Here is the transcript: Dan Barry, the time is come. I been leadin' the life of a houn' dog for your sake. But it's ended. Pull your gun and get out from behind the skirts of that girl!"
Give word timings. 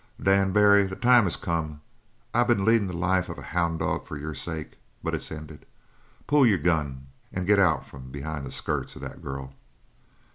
Dan 0.19 0.51
Barry, 0.51 0.85
the 0.87 0.95
time 0.95 1.27
is 1.27 1.35
come. 1.35 1.79
I 2.33 2.41
been 2.43 2.65
leadin' 2.65 2.87
the 2.87 2.97
life 2.97 3.29
of 3.29 3.37
a 3.37 3.43
houn' 3.53 3.77
dog 3.77 4.07
for 4.07 4.17
your 4.17 4.33
sake. 4.33 4.79
But 5.03 5.13
it's 5.13 5.31
ended. 5.31 5.63
Pull 6.25 6.47
your 6.47 6.57
gun 6.57 7.05
and 7.31 7.45
get 7.45 7.59
out 7.59 7.85
from 7.85 8.09
behind 8.09 8.43
the 8.47 8.51
skirts 8.51 8.95
of 8.95 9.03
that 9.03 9.21
girl!" 9.21 9.53